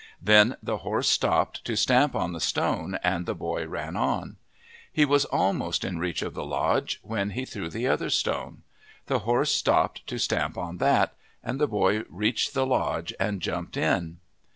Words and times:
Then 0.19 0.57
the 0.63 0.77
horse 0.77 1.07
stopped 1.07 1.63
to 1.65 1.75
stamp 1.77 2.15
on 2.15 2.33
the 2.33 2.39
stone 2.39 2.97
and 3.03 3.27
the 3.27 3.35
boy 3.35 3.67
ran 3.67 3.95
on. 3.95 4.37
He 4.91 5.05
was 5.05 5.25
almost 5.25 5.85
in 5.85 5.99
reach 5.99 6.23
of 6.23 6.33
the 6.33 6.43
lodge 6.43 6.99
when 7.03 7.29
he 7.29 7.45
threw 7.45 7.69
the 7.69 7.87
other 7.87 8.09
stone. 8.09 8.63
The 9.05 9.19
horse 9.19 9.51
stopped 9.51 10.07
to 10.07 10.17
stamp 10.17 10.57
on 10.57 10.79
that, 10.79 11.13
and 11.43 11.61
the 11.61 11.67
boy 11.67 12.01
reached 12.09 12.55
the 12.55 12.65
lodge 12.65 13.13
and 13.19 13.43
jumped 13.43 13.77
in. 13.77 14.17